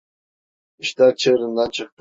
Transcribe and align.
İşler 0.79 1.15
çığırından 1.15 1.69
çıktı. 1.71 1.89